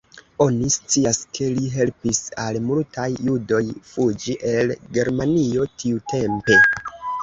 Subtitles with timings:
[0.43, 3.63] Oni scias ke li helpis al multaj judoj
[3.93, 6.65] fuĝi el Germanio tiutempe.